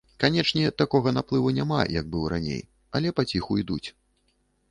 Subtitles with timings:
[0.21, 2.61] Канечне, такога наплыву няма, як быў раней,
[3.01, 3.83] але паціху ідуць.